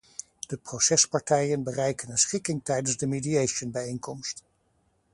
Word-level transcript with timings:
De 0.47 0.57
procespartijen 0.57 1.63
bereiken 1.63 2.09
een 2.09 2.17
schikking 2.17 2.63
tijdens 2.63 2.97
de 2.97 3.07
mediationbijeenkomst. 3.07 4.43